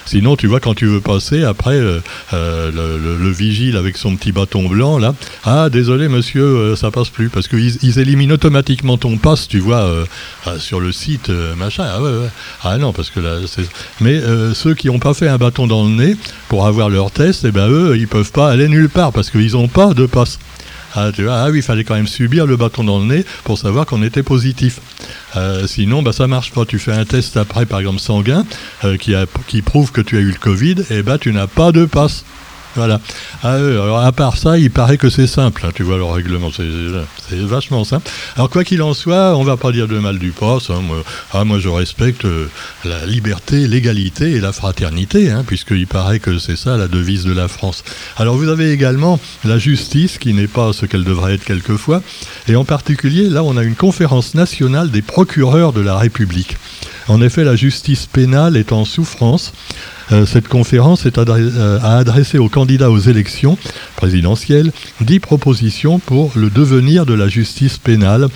Sinon, 0.07 0.35
tu 0.35 0.47
vois, 0.47 0.59
quand 0.59 0.73
tu 0.73 0.85
veux 0.87 1.01
passer, 1.01 1.43
après, 1.43 1.75
euh, 1.75 1.99
euh, 2.33 2.71
le, 2.71 2.97
le- 2.97 3.17
le 3.23 3.29
vigile 3.29 3.77
avec 3.77 3.97
son 3.97 4.15
petit 4.15 4.31
bâton 4.31 4.67
blanc, 4.67 4.97
là, 4.97 5.13
ah, 5.45 5.69
désolé, 5.69 6.07
monsieur, 6.07 6.43
euh, 6.43 6.75
ça 6.75 6.89
passe 6.91 7.09
plus. 7.09 7.29
Parce 7.29 7.47
qu'ils 7.47 7.77
ils 7.83 7.99
éliminent 7.99 8.33
automatiquement 8.33 8.97
ton 8.97 9.17
passe, 9.17 9.47
tu 9.47 9.59
vois, 9.59 9.81
euh, 9.83 10.05
sur 10.59 10.79
le 10.79 10.91
site, 10.91 11.29
machin. 11.57 11.83
Ah. 11.85 12.01
Ah 12.63 12.77
non, 12.77 12.93
parce 12.93 13.09
que 13.09 13.19
là, 13.19 13.35
c'est. 13.45 13.67
Mais 14.01 14.19
ceux 14.53 14.73
qui 14.73 14.87
n'ont 14.87 14.99
pas 14.99 15.13
fait 15.13 15.27
un 15.27 15.37
bâton 15.37 15.67
dans 15.67 15.83
le 15.83 15.91
nez 15.91 16.15
pour 16.49 16.65
avoir 16.65 16.89
leur 16.89 17.11
test, 17.11 17.45
eh 17.45 17.51
ben 17.51 17.67
eux, 17.69 17.97
ils 17.97 18.07
peuvent 18.07 18.31
pas 18.31 18.49
aller 18.49 18.67
nulle 18.67 18.89
part 18.89 19.11
parce 19.11 19.29
qu'ils 19.29 19.51
n'ont 19.53 19.67
pas 19.67 19.93
de 19.93 20.05
passe. 20.05 20.39
Ah, 20.99 21.11
ah 21.29 21.49
oui, 21.51 21.59
il 21.59 21.61
fallait 21.61 21.83
quand 21.83 21.93
même 21.93 22.07
subir 22.07 22.47
le 22.47 22.57
bâton 22.57 22.83
dans 22.83 22.97
le 22.97 23.05
nez 23.05 23.25
pour 23.43 23.59
savoir 23.59 23.85
qu'on 23.85 24.01
était 24.01 24.23
positif. 24.23 24.79
Euh, 25.35 25.67
sinon, 25.67 26.01
bah, 26.01 26.11
ça 26.11 26.25
marche 26.25 26.51
pas. 26.51 26.65
Tu 26.65 26.79
fais 26.79 26.91
un 26.91 27.05
test 27.05 27.37
après, 27.37 27.67
par 27.67 27.79
exemple 27.81 27.99
sanguin, 27.99 28.47
euh, 28.83 28.97
qui, 28.97 29.13
qui 29.47 29.61
prouve 29.61 29.91
que 29.91 30.01
tu 30.01 30.17
as 30.17 30.21
eu 30.21 30.31
le 30.31 30.39
Covid, 30.39 30.77
et 30.89 31.03
bah 31.03 31.19
tu 31.19 31.31
n'as 31.31 31.45
pas 31.45 31.71
de 31.71 31.85
passe. 31.85 32.25
Voilà. 32.75 32.99
Ah, 33.43 33.53
euh, 33.53 33.83
alors 33.83 33.99
à 33.99 34.11
part 34.11 34.35
ça, 34.35 34.57
il 34.57 34.71
paraît 34.71 34.97
que 34.97 35.09
c'est 35.09 35.27
simple, 35.27 35.63
hein, 35.65 35.69
tu 35.73 35.83
vois, 35.83 35.97
le 35.97 36.03
règlement, 36.03 36.49
c'est 36.51 37.35
vachement 37.35 37.83
simple. 37.83 38.09
Alors 38.35 38.49
quoi 38.49 38.63
qu'il 38.63 38.81
en 38.81 38.93
soit, 38.95 39.37
on 39.37 39.43
va 39.43 39.57
pas 39.57 39.71
dire 39.71 39.87
de 39.87 39.99
mal 39.99 40.17
du 40.17 40.31
pass. 40.31 40.69
hein, 40.71 40.81
moi, 40.81 41.03
ah, 41.33 41.43
moi, 41.43 41.59
je 41.59 41.69
respecte 41.69 42.25
euh, 42.25 42.49
la 42.83 43.05
liberté, 43.05 43.67
l'égalité 43.67 44.31
et 44.31 44.39
la 44.39 44.51
fraternité, 44.51 45.29
hein, 45.29 45.43
puisqu'il 45.45 45.85
paraît 45.85 46.19
que 46.19 46.39
c'est 46.39 46.55
ça 46.55 46.77
la 46.77 46.87
devise 46.87 47.25
de 47.25 47.33
la 47.33 47.47
France. 47.47 47.83
Alors 48.17 48.35
vous 48.35 48.49
avez 48.49 48.71
également 48.71 49.19
la 49.45 49.59
justice, 49.59 50.17
qui 50.17 50.33
n'est 50.33 50.47
pas 50.47 50.73
ce 50.73 50.87
qu'elle 50.87 51.03
devrait 51.03 51.35
être 51.35 51.45
quelquefois, 51.45 52.01
et 52.47 52.55
en 52.55 52.65
particulier, 52.65 53.29
là, 53.29 53.43
on 53.43 53.55
a 53.55 53.63
une 53.63 53.75
conférence 53.75 54.33
nationale 54.33 54.89
des 54.89 55.03
procureurs 55.03 55.73
de 55.73 55.81
la 55.81 55.95
République. 55.97 56.57
En 57.07 57.21
effet, 57.21 57.43
la 57.43 57.55
justice 57.55 58.05
pénale 58.07 58.57
est 58.57 58.71
en 58.73 58.83
souffrance. 58.83 59.53
Euh, 60.11 60.25
cette 60.25 60.47
conférence 60.47 61.05
est 61.05 61.17
adré- 61.17 61.41
euh, 61.41 61.79
a 61.81 61.97
adressé 61.97 62.37
aux 62.37 62.47
candidats 62.49 62.89
aux 62.89 62.99
élections 62.99 63.26
présidentielles 63.95 64.71
dix 65.01 65.19
propositions 65.19 65.99
pour 65.99 66.31
le 66.35 66.49
devenir 66.49 67.05
de 67.05 67.13
la 67.13 67.27
justice 67.27 67.77
pénale. 67.77 68.27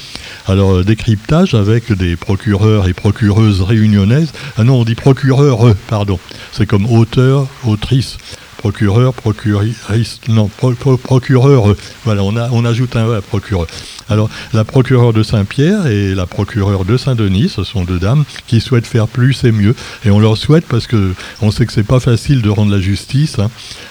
Alors, 0.47 0.75
euh, 0.75 0.83
décryptage 0.83 1.53
avec 1.53 1.91
des 1.91 2.15
procureurs 2.15 2.87
et 2.87 2.93
procureuses 2.93 3.61
réunionnaises. 3.61 4.31
Ah 4.57 4.63
non, 4.63 4.81
on 4.81 4.83
dit 4.83 4.95
procureur, 4.95 5.67
euh, 5.67 5.75
pardon. 5.87 6.19
C'est 6.51 6.65
comme 6.65 6.85
auteur, 6.85 7.47
autrice. 7.65 8.17
Procureur, 8.61 9.13
procuriste, 9.15 10.27
non, 10.27 10.47
pro- 10.47 10.73
pro- 10.73 10.97
procureur, 10.97 11.75
voilà, 12.05 12.23
on, 12.23 12.35
a, 12.37 12.69
ajoute 12.69 12.95
un 12.95 13.07
E 13.07 13.19
procureur. 13.21 13.65
Alors, 14.07 14.29
la 14.53 14.63
procureure 14.63 15.13
de 15.13 15.23
Saint-Pierre 15.23 15.87
et 15.87 16.13
la 16.13 16.27
procureure 16.27 16.85
de 16.85 16.95
Saint-Denis, 16.95 17.49
ce 17.49 17.63
sont 17.63 17.83
deux 17.85 17.97
dames 17.97 18.23
qui 18.45 18.61
souhaitent 18.61 18.85
faire 18.85 19.07
plus 19.07 19.43
et 19.45 19.51
mieux. 19.51 19.73
Et 20.05 20.11
on 20.11 20.19
leur 20.19 20.37
souhaite 20.37 20.67
parce 20.67 20.85
que 20.85 21.13
on 21.41 21.49
sait 21.49 21.65
que 21.65 21.73
c'est 21.73 21.81
pas 21.83 21.99
facile 21.99 22.43
de 22.43 22.49
rendre 22.49 22.71
la 22.71 22.79
justice. 22.79 23.39
hein. 23.39 23.49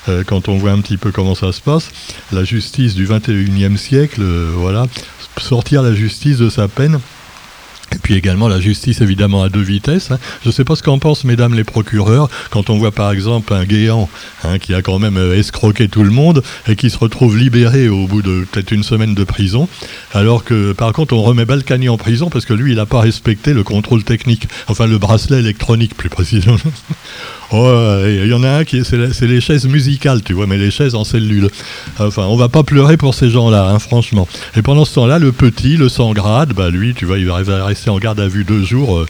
Euh, 0.09 0.23
quand 0.25 0.49
on 0.49 0.57
voit 0.57 0.71
un 0.71 0.81
petit 0.81 0.99
peu 0.99 1.11
comment 1.11 1.35
ça 1.35 1.51
se 1.53 1.61
passe, 1.61 1.91
la 2.31 2.45
justice 2.45 2.95
du 2.95 3.07
21e 3.09 3.77
siècle, 3.77 4.21
euh, 4.23 4.53
voilà, 4.55 4.87
sortir 5.39 5.83
la 5.83 5.95
justice 5.95 6.39
de 6.39 6.49
sa 6.49 6.69
peine. 6.69 7.01
Et 7.95 7.99
puis 7.99 8.15
également 8.15 8.49
la 8.49 8.61
justice 8.61 9.01
évidemment 9.01 9.43
à 9.43 9.49
deux 9.49 9.63
vitesses. 9.63 10.11
hein. 10.11 10.19
Je 10.43 10.49
ne 10.49 10.53
sais 10.53 10.65
pas 10.65 10.77
ce 10.77 10.83
qu'en 10.83 10.99
pensent 10.99 11.25
mesdames 11.25 11.55
les 11.55 11.65
procureurs 11.65 12.29
quand 12.51 12.71
on 12.71 12.79
voit 12.79 12.93
par 12.93 13.11
exemple 13.13 13.53
un 13.53 13.65
guéant 13.65 14.09
hein, 14.45 14.59
qui 14.59 14.75
a 14.75 14.83
quand 14.83 14.99
même 14.99 15.17
euh, 15.17 15.37
escroqué 15.37 15.89
tout 15.89 16.05
le 16.05 16.11
monde 16.11 16.43
et 16.69 16.77
qui 16.77 16.91
se 16.91 16.99
retrouve 16.99 17.37
libéré 17.37 17.89
au 17.89 18.07
bout 18.07 18.23
de 18.23 18.47
peut-être 18.51 18.71
une 18.73 18.83
semaine 18.85 19.15
de 19.15 19.25
prison, 19.25 19.69
alors 20.13 20.45
que 20.45 20.73
par 20.73 20.93
contre 20.93 21.15
on 21.15 21.23
remet 21.23 21.45
Balkany 21.45 21.89
en 21.89 21.97
prison 21.97 22.31
parce 22.31 22.45
que 22.45 22.55
lui 22.55 22.73
il 22.73 22.77
n'a 22.77 22.87
pas 22.87 23.01
respecté 23.01 23.53
le 23.53 23.65
contrôle 23.65 24.05
technique, 24.05 24.49
enfin 24.69 24.87
le 24.87 24.99
bracelet 24.99 25.39
électronique 25.39 25.97
plus 25.97 26.09
précisément. 26.09 26.57
Oh, 27.53 27.67
euh, 27.67 28.21
il 28.25 28.31
y 28.31 28.35
en 28.35 28.45
a 28.45 28.49
un 28.49 28.65
qui 28.65 28.79
est, 28.79 28.85
c'est, 28.85 29.27
les 29.27 29.41
chaises 29.41 29.67
musicales, 29.67 30.23
tu 30.23 30.35
vois, 30.35 30.47
mais 30.47 30.57
les 30.57 30.71
chaises 30.71 30.95
en 30.95 31.05
cellule. 31.05 31.49
Enfin, 31.99 32.27
on 32.27 32.37
va 32.37 32.49
pas 32.49 32.63
pleurer 32.63 32.97
pour 32.97 33.15
ces 33.15 33.29
gens-là, 33.29 33.69
hein, 33.69 33.79
franchement. 33.79 34.29
Et 34.57 34.63
pendant 34.63 34.85
ce 34.85 34.95
temps-là, 34.95 35.19
le 35.19 35.33
petit, 35.33 35.77
le 35.77 35.89
sans 35.89 36.13
grade, 36.13 36.53
bah 36.53 36.71
lui, 36.71 36.95
tu 36.95 37.07
vois, 37.07 37.19
il 37.19 37.27
va 37.27 37.41
il 37.41 37.45
va 37.45 37.65
rester 37.65 37.91
en 37.91 37.99
garde 37.99 38.21
à 38.21 38.29
vue 38.29 38.45
deux 38.45 38.63
jours. 38.63 39.05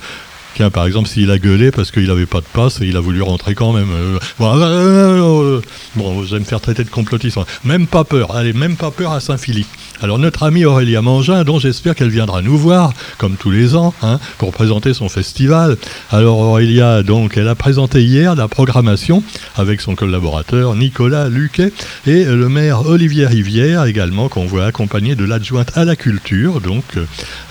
Tiens, 0.55 0.71
par 0.71 0.87
exemple, 0.87 1.09
s'il 1.09 1.31
a 1.31 1.39
gueulé 1.39 1.71
parce 1.71 1.91
qu'il 1.91 2.07
n'avait 2.07 2.27
pas 2.27 2.41
de 2.41 2.47
passe 2.53 2.81
et 2.81 2.87
il 2.87 2.97
a 2.97 3.01
voulu 3.01 3.23
rentrer 3.23 3.55
quand 3.55 3.73
même. 3.73 3.91
euh, 3.93 4.19
bon, 4.39 4.53
euh, 4.57 5.57
euh, 5.57 5.61
bon, 5.95 6.25
je 6.25 6.35
vais 6.35 6.41
me 6.41 6.45
faire 6.45 6.61
traiter 6.61 6.85
de 6.85 6.91
complotiste. 6.91 7.39
Même 7.65 7.87
pas 7.87 8.05
peur. 8.05 8.35
Allez, 8.35 8.53
même 8.53 8.77
pas 8.77 8.91
peur 8.91 9.13
à 9.13 9.21
Saint-Philippe. 9.21 9.69
Alors, 10.03 10.19
notre 10.19 10.43
amie 10.43 10.65
Aurélia 10.65 11.03
Mangin, 11.03 11.45
dont 11.45 11.59
j'espère 11.59 11.95
qu'elle 11.95 12.11
viendra 12.11 12.43
nous 12.43 12.57
voir, 12.57 12.93
comme 13.19 13.37
tous 13.37 13.51
les 13.51 13.77
ans, 13.77 13.95
hein, 14.03 14.19
pour 14.39 14.51
présenter 14.53 14.93
son 14.93 15.09
festival. 15.09 15.77
Alors, 16.11 16.39
Aurélia, 16.39 17.03
donc, 17.03 17.37
elle 17.37 17.49
a 17.49 17.55
présenté 17.55 18.03
hier 18.03 18.35
la 18.35 18.49
programmation 18.49 19.23
avec 19.57 19.81
son 19.81 19.95
collaborateur 19.95 20.75
Nicolas 20.75 21.29
Luquet 21.29 21.73
et 22.07 22.25
le 22.25 22.49
maire 22.49 22.87
Olivier 22.87 23.27
Rivière 23.27 23.85
également, 23.85 24.29
qu'on 24.29 24.47
voit 24.47 24.65
accompagné 24.67 25.15
de 25.15 25.25
l'adjointe 25.25 25.77
à 25.77 25.85
la 25.85 25.97
culture, 25.97 26.61
donc, 26.61 26.85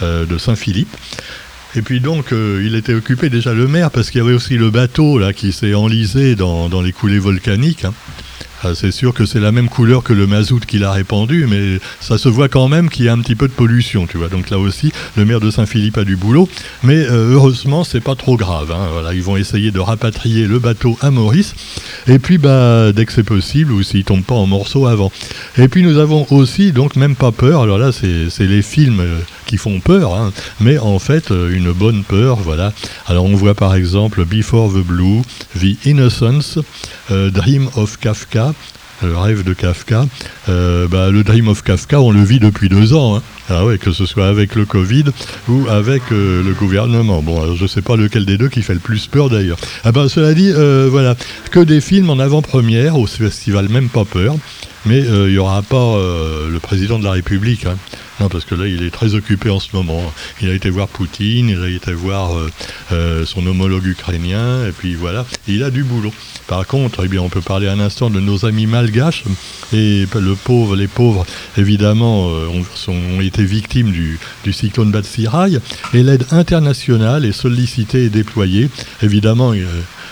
de 0.01 0.37
Saint-Philippe. 0.37 0.89
Et 1.75 1.81
puis 1.81 1.99
donc, 1.99 2.33
euh, 2.33 2.63
il 2.65 2.75
était 2.75 2.93
occupé 2.95 3.29
déjà 3.29 3.53
le 3.53 3.67
maire 3.67 3.91
parce 3.91 4.09
qu'il 4.09 4.19
y 4.19 4.23
avait 4.23 4.33
aussi 4.33 4.57
le 4.57 4.71
bateau 4.71 5.19
là 5.19 5.33
qui 5.33 5.51
s'est 5.51 5.75
enlisé 5.75 6.35
dans, 6.35 6.67
dans 6.67 6.81
les 6.81 6.91
coulées 6.91 7.19
volcaniques. 7.19 7.85
hein. 7.85 7.93
Ah, 8.61 8.75
c'est 8.75 8.91
sûr 8.91 9.13
que 9.13 9.25
c'est 9.25 9.39
la 9.39 9.51
même 9.51 9.69
couleur 9.69 10.03
que 10.03 10.11
le 10.11 10.27
mazout 10.27 10.59
qu'il 10.65 10.83
a 10.83 10.91
répandu, 10.91 11.47
mais 11.49 11.79
ça 12.01 12.17
se 12.17 12.27
voit 12.27 12.49
quand 12.49 12.67
même 12.67 12.89
qu'il 12.89 13.05
y 13.05 13.09
a 13.09 13.13
un 13.13 13.19
petit 13.19 13.35
peu 13.35 13.47
de 13.47 13.53
pollution, 13.53 14.05
tu 14.05 14.17
vois. 14.17 14.27
Donc 14.27 14.49
là 14.49 14.59
aussi, 14.59 14.91
le 15.15 15.23
maire 15.23 15.39
de 15.39 15.49
Saint-Philippe 15.49 15.97
a 15.97 16.03
du 16.03 16.17
boulot, 16.17 16.49
mais 16.83 16.97
euh, 16.97 17.33
heureusement, 17.33 17.83
c'est 17.83 18.01
pas 18.01 18.15
trop 18.15 18.35
grave. 18.35 18.71
Hein. 18.71 18.87
Voilà, 18.91 19.13
ils 19.13 19.23
vont 19.23 19.37
essayer 19.37 19.71
de 19.71 19.79
rapatrier 19.79 20.45
le 20.45 20.59
bateau 20.59 20.97
à 21.01 21.09
Maurice, 21.09 21.55
et 22.07 22.19
puis 22.19 22.37
bah, 22.37 22.91
dès 22.91 23.05
que 23.05 23.13
c'est 23.13 23.23
possible, 23.23 23.71
ou 23.71 23.81
s'il 23.81 24.03
tombe 24.03 24.23
pas 24.23 24.35
en 24.35 24.45
morceaux 24.45 24.87
avant. 24.87 25.11
Et 25.57 25.67
puis 25.69 25.81
nous 25.81 25.97
avons 25.97 26.27
aussi, 26.29 26.73
donc 26.73 26.97
même 26.97 27.15
pas 27.15 27.31
peur. 27.31 27.61
Alors 27.61 27.77
là, 27.77 27.91
c'est 27.91 28.47
les 28.47 28.61
films. 28.61 28.99
Euh, 28.99 29.19
qui 29.49 29.57
font 29.57 29.79
peur, 29.79 30.13
hein. 30.13 30.31
mais 30.59 30.77
en 30.77 30.99
fait 30.99 31.31
euh, 31.31 31.49
une 31.49 31.71
bonne 31.71 32.03
peur, 32.03 32.35
voilà. 32.35 32.71
Alors 33.07 33.25
on 33.25 33.33
voit 33.33 33.55
par 33.55 33.73
exemple 33.73 34.23
Before 34.23 34.71
the 34.71 34.85
Blue, 34.85 35.23
The 35.59 35.87
Innocence, 35.87 36.59
euh, 37.09 37.31
Dream 37.31 37.67
of 37.75 37.97
Kafka, 37.97 38.48
le 39.01 39.17
rêve 39.17 39.43
de 39.43 39.53
Kafka. 39.53 40.05
Euh, 40.49 40.87
bah, 40.87 41.09
le 41.09 41.23
Dream 41.23 41.47
of 41.47 41.63
Kafka, 41.63 42.01
on 42.01 42.11
le 42.11 42.23
vit 42.23 42.39
depuis 42.39 42.69
deux 42.69 42.93
ans. 42.93 43.17
Hein. 43.17 43.23
Ah 43.49 43.65
ouais, 43.65 43.77
que 43.77 43.91
ce 43.91 44.05
soit 44.05 44.27
avec 44.27 44.55
le 44.55 44.65
Covid 44.65 45.05
ou 45.47 45.67
avec 45.69 46.03
le 46.11 46.53
gouvernement. 46.59 47.21
Bon, 47.21 47.55
je 47.55 47.63
ne 47.63 47.67
sais 47.67 47.81
pas 47.81 47.95
lequel 47.95 48.25
des 48.25 48.37
deux 48.37 48.49
qui 48.49 48.61
fait 48.61 48.73
le 48.73 48.79
plus 48.79 49.07
peur 49.07 49.29
d'ailleurs. 49.29 49.57
Ah 49.83 49.91
bah, 49.91 50.07
cela 50.09 50.33
dit, 50.33 50.51
voilà, 50.89 51.15
que 51.51 51.59
des 51.59 51.81
films 51.81 52.09
en 52.09 52.19
avant-première 52.19 52.97
au 52.97 53.07
festival 53.07 53.69
Même 53.69 53.89
Pas 53.89 54.05
Peur, 54.05 54.35
mais 54.85 54.99
il 54.99 55.31
n'y 55.31 55.37
aura 55.37 55.61
pas 55.61 55.97
le 55.97 56.59
président 56.59 56.99
de 56.99 57.05
la 57.05 57.11
République. 57.11 57.65
Hein. 57.65 57.77
Non, 58.19 58.27
parce 58.27 58.43
que 58.43 58.55
là, 58.55 58.67
il 58.67 58.83
est 58.83 58.91
très 58.91 59.15
occupé 59.15 59.49
en 59.49 59.59
ce 59.59 59.69
moment. 59.73 60.01
Il 60.41 60.49
a 60.49 60.53
été 60.53 60.69
voir 60.69 60.87
Poutine, 60.89 61.49
il 61.49 61.61
a 61.61 61.69
été 61.69 61.93
voir 61.93 62.35
euh, 62.35 62.49
euh, 62.91 63.25
son 63.25 63.45
homologue 63.47 63.85
ukrainien, 63.85 64.65
et 64.67 64.71
puis 64.71 64.95
voilà, 64.95 65.25
il 65.47 65.63
a 65.63 65.71
du 65.71 65.83
boulot. 65.83 66.13
Par 66.47 66.67
contre, 66.67 67.05
eh 67.05 67.07
bien, 67.07 67.21
on 67.21 67.29
peut 67.29 67.41
parler 67.41 67.67
un 67.69 67.79
instant 67.79 68.09
de 68.09 68.19
nos 68.19 68.45
amis 68.45 68.65
malgaches, 68.65 69.23
et 69.71 70.05
le 70.13 70.35
pauvre, 70.35 70.75
les 70.75 70.87
pauvres, 70.87 71.25
évidemment, 71.57 72.29
euh, 72.29 72.47
ont, 72.87 73.21
été 73.21 73.43
victimes 73.43 73.91
du, 73.91 74.19
du 74.43 74.51
cyclone 74.51 74.91
Batsirai, 74.91 75.59
et 75.93 76.03
l'aide 76.03 76.25
internationale 76.31 77.25
est 77.25 77.31
sollicitée 77.31 78.05
et 78.05 78.09
déployée. 78.09 78.69
Évidemment, 79.01 79.53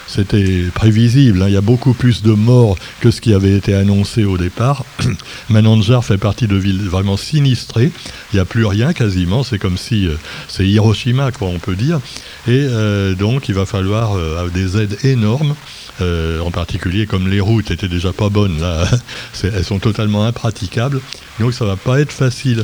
c'était 0.07 0.63
prévisible. 0.73 1.41
Hein. 1.41 1.47
Il 1.47 1.53
y 1.53 1.57
a 1.57 1.61
beaucoup 1.61 1.93
plus 1.93 2.23
de 2.23 2.31
morts 2.31 2.77
que 3.01 3.11
ce 3.11 3.21
qui 3.21 3.33
avait 3.33 3.55
été 3.55 3.73
annoncé 3.73 4.23
au 4.23 4.37
départ. 4.37 4.85
Mananjar 5.49 6.03
fait 6.03 6.17
partie 6.17 6.47
de 6.47 6.55
villes 6.55 6.87
vraiment 6.87 7.17
sinistrées. 7.17 7.91
Il 8.31 8.35
n'y 8.35 8.39
a 8.39 8.45
plus 8.45 8.65
rien 8.65 8.93
quasiment. 8.93 9.43
C'est 9.43 9.59
comme 9.59 9.77
si 9.77 10.07
euh, 10.07 10.15
c'est 10.47 10.65
Hiroshima, 10.67 11.31
quoi, 11.31 11.49
on 11.49 11.59
peut 11.59 11.75
dire. 11.75 11.99
Et 12.47 12.65
euh, 12.69 13.13
donc, 13.15 13.49
il 13.49 13.55
va 13.55 13.65
falloir 13.65 14.15
euh, 14.15 14.49
des 14.53 14.77
aides 14.81 14.97
énormes. 15.03 15.55
en 15.99 16.51
particulier 16.51 17.07
comme 17.07 17.27
les 17.27 17.41
routes 17.41 17.71
étaient 17.71 17.87
déjà 17.87 18.13
pas 18.13 18.29
bonnes 18.29 18.63
elles 19.43 19.65
sont 19.65 19.79
totalement 19.79 20.25
impraticables, 20.25 21.01
donc 21.39 21.53
ça 21.53 21.65
va 21.65 21.75
pas 21.75 21.99
être 21.99 22.11
facile. 22.11 22.63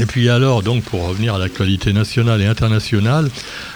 Et 0.00 0.06
puis 0.06 0.30
alors, 0.30 0.62
donc, 0.62 0.84
pour 0.84 1.06
revenir 1.06 1.34
à 1.34 1.38
l'actualité 1.38 1.92
nationale 1.92 2.40
et 2.40 2.46
internationale, 2.46 3.28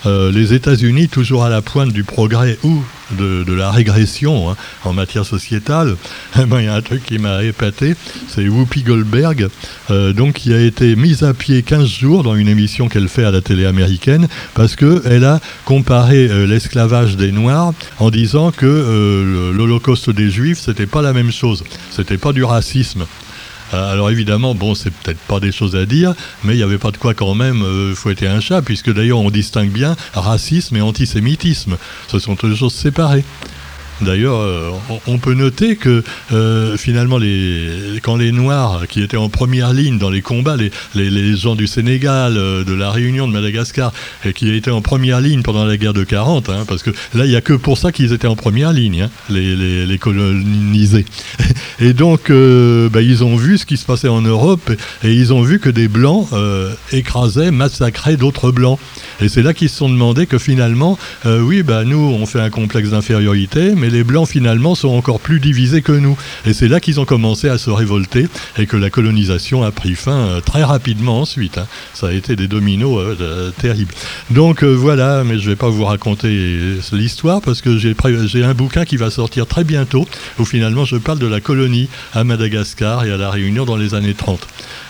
euh, 0.07 0.33
les 0.33 0.55
États-Unis, 0.55 1.09
toujours 1.09 1.45
à 1.45 1.51
la 1.51 1.61
pointe 1.61 1.93
du 1.93 2.05
progrès 2.05 2.59
ou 2.63 2.83
de, 3.19 3.53
la 3.53 3.71
régression 3.71 4.51
hein, 4.51 4.57
en 4.85 4.95
matière 4.95 5.27
sociétale, 5.27 5.97
il 6.37 6.65
y 6.65 6.69
a 6.69 6.75
un 6.75 6.81
truc 6.81 7.05
qui 7.05 7.19
m'a 7.19 7.45
épaté, 7.45 7.95
c'est 8.29 8.49
Whoopi 8.49 8.83
Goldberg, 8.83 9.49
euh, 9.91 10.15
donc, 10.15 10.35
qui 10.37 10.55
a 10.55 10.61
été 10.61 10.97
mise 10.97 11.23
à 11.23 11.35
pied 11.35 11.63
15 11.63 11.87
jours 11.87 12.23
dans 12.23 12.35
une 12.35 12.49
émission 12.49 12.89
qu'elle 12.89 13.09
fait 13.09 13.25
à 13.25 13.31
la 13.31 13.43
télé 13.43 13.67
américaine, 13.67 14.27
parce 14.55 14.75
qu'elle 14.75 15.25
a 15.25 15.41
comparé 15.67 16.29
euh, 16.29 16.47
l'esclavage 16.47 17.17
des 17.17 17.31
Noirs 17.31 17.75
en 17.99 18.11
disant 18.11 18.53
que 18.53 19.53
l'Holocauste 19.55 20.09
des 20.09 20.31
Juifs, 20.31 20.61
c'était 20.61 20.87
pas 20.87 21.03
la 21.03 21.13
même 21.13 21.31
chose, 21.31 21.63
c'était 21.91 22.19
pas 22.19 22.33
du 22.33 22.43
racisme. 22.43 23.05
Euh, 23.75 23.93
alors 23.93 24.11
évidemment, 24.11 24.55
bon, 24.55 24.75
c'est 24.75 24.91
peut-être 24.91 25.19
pas 25.21 25.41
des 25.41 25.53
choses 25.53 25.77
à 25.77 25.87
dire, 25.87 26.15
mais 26.45 26.55
il 26.55 26.57
n'y 26.57 26.63
avait 26.63 26.79
pas 26.79 26.91
de 26.91 26.97
quoi 26.97 27.15
quand 27.15 27.35
même 27.35 27.63
euh, 27.63 27.95
fouetter 27.95 28.27
un 28.29 28.41
chat, 28.41 28.63
puisque 28.63 28.93
d'ailleurs 28.93 29.19
on 29.19 29.31
distingue 29.31 29.71
bien 29.71 29.97
racisme 30.15 30.77
et 30.77 30.81
antisémitisme. 30.81 31.77
Ce 32.09 32.19
sont 32.19 32.35
deux 32.35 32.55
choses 32.55 32.75
séparées. 32.75 33.25
D'ailleurs, 34.03 34.41
euh, 34.41 34.71
on 35.07 35.19
peut 35.19 35.33
noter 35.33 35.77
que 35.77 36.05
euh, 36.33 36.77
finalement, 36.77 37.19
quand 38.03 38.17
les 38.17 38.31
Noirs, 38.31 38.87
qui 38.89 39.03
étaient 39.03 39.17
en 39.17 39.31
première 39.31 39.73
ligne 39.73 39.99
dans 39.99 40.11
les 40.11 40.21
combats, 40.21 40.57
les, 40.95 41.37
gens 41.37 41.55
du 41.55 41.67
Sénégal, 41.67 42.37
euh, 42.37 42.63
de 42.63 42.75
la 42.75 42.91
Réunion, 42.91 43.27
de 43.27 43.33
Madagascar, 43.33 43.93
et 44.25 44.35
qui 44.35 44.55
étaient 44.55 44.71
en 44.71 44.83
première 44.83 45.21
ligne 45.21 45.43
pendant 45.43 45.65
la 45.65 45.77
guerre 45.79 45.95
de 45.95 46.05
40, 46.05 46.51
hein, 46.51 46.65
parce 46.69 46.83
que 46.83 46.91
là, 47.15 47.25
il 47.25 47.31
n'y 47.31 47.37
a 47.37 47.41
que 47.41 47.55
pour 47.55 47.79
ça 47.79 47.91
qu'ils 47.91 48.13
étaient 48.13 48.27
en 48.27 48.37
première 48.37 48.73
ligne, 48.73 49.03
hein, 49.03 49.11
les, 49.31 49.99
colonisés. 49.99 51.07
Et 51.81 51.95
donc, 51.95 52.31
bah, 52.31 53.01
ils 53.01 53.25
ont 53.25 53.37
vu 53.37 53.57
ce 53.57 53.65
qui 53.65 53.79
se 53.79 53.87
passait 53.87 54.09
en 54.09 54.21
Europe, 54.21 54.71
et 55.03 55.13
ils 55.13 55.33
ont 55.33 55.43
vu 55.43 55.59
que 55.59 55.71
des 55.71 55.89
Blancs 55.89 56.29
écrasaient, 56.93 57.51
massacraient 57.51 58.17
d'autres 58.17 58.51
Blancs. 58.51 58.79
Et 59.21 59.29
c'est 59.29 59.43
là 59.43 59.55
qu'ils 59.55 59.71
se 59.71 59.77
sont 59.77 59.89
demandé 59.89 60.27
que 60.27 60.39
finalement, 60.39 60.99
oui, 61.25 61.63
bah, 61.63 61.85
nous, 61.85 61.99
on 61.99 62.27
fait 62.27 62.41
un 62.41 62.51
complexe 62.51 62.91
d'infériorité, 62.91 63.75
mais 63.75 63.86
les 63.91 64.05
Blancs 64.05 64.29
finalement 64.29 64.75
sont 64.75 64.89
encore 64.89 65.21
plus 65.21 65.41
divisés 65.41 65.83
que 65.83 65.93
nous. 65.93 66.17
Et 66.45 66.53
c'est 66.53 66.69
là 66.69 66.81
qu'ils 66.81 67.01
ont 67.01 67.05
commencé 67.05 67.49
à 67.49 67.59
se 67.59 67.71
révolter 67.71 68.27
et 68.59 68.67
que 68.67 68.77
la 68.77 68.91
colonisation 68.91 69.63
a 69.63 69.71
pris 69.71 69.95
fin 69.95 70.17
euh, 70.17 70.41
très 70.41 70.65
rapidement 70.65 71.21
ensuite. 71.21 71.59
Hein. 71.59 71.67
Ça 71.95 72.09
a 72.09 72.13
été 72.13 72.37
des 72.37 72.49
dominos 72.49 72.99
euh, 72.99 73.17
euh, 73.21 73.51
terribles. 73.51 73.95
Donc 74.31 74.65
voilà, 74.65 75.25
mais 75.25 75.39
je 75.39 75.45
ne 75.45 75.51
vais 75.51 75.57
pas 75.57 75.69
vous 75.69 75.85
raconter 75.85 76.29
l'histoire 76.93 77.41
parce 77.41 77.61
que 77.61 77.79
j'ai 77.79 78.45
un 78.45 78.55
bouquin 78.55 78.85
qui 78.85 78.97
va 78.97 79.11
sortir 79.11 79.47
très 79.47 79.65
bientôt 79.65 80.07
où 80.39 80.45
finalement 80.45 80.85
je 80.85 80.97
parle 80.97 81.19
de 81.19 81.27
la 81.27 81.41
colonie 81.41 81.89
à 82.13 82.25
Madagascar 82.25 83.05
et 83.05 83.13
à 83.13 83.17
la 83.17 83.31
Réunion 83.31 83.65
dans 83.65 83.77
les 83.77 83.95
années 83.95 84.15
30. 84.15 84.47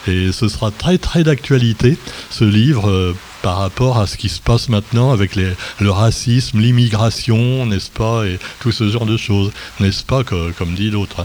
Et 0.09 0.33
ce 0.33 0.49
sera 0.49 0.71
très 0.71 0.99
très 0.99 1.25
d'actualité, 1.25 1.99
ce 2.31 2.45
livre, 2.45 3.15
par 3.47 3.59
rapport 3.59 3.99
à 3.99 4.09
ce 4.09 4.17
qui 4.17 4.29
se 4.29 4.41
passe 4.41 4.69
maintenant 4.69 5.13
avec 5.13 5.37
le 5.37 5.55
racisme, 5.89 6.59
l'immigration, 6.59 7.65
n'est-ce 7.65 7.93
pas, 7.93 8.27
et 8.27 8.41
tout 8.59 8.73
ce 8.73 8.91
genre 8.91 9.07
de 9.07 9.17
choses, 9.17 9.53
n'est-ce 9.79 10.03
pas, 10.03 10.25
comme 10.25 10.75
dit 10.75 10.91
l'autre. 10.91 11.25